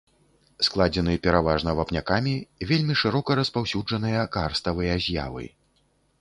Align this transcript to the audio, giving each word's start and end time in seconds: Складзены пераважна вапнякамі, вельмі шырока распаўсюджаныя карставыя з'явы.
Складзены 0.67 1.13
пераважна 1.27 1.75
вапнякамі, 1.79 2.33
вельмі 2.71 2.97
шырока 3.03 3.37
распаўсюджаныя 3.41 4.25
карставыя 4.37 4.93
з'явы. 5.11 5.45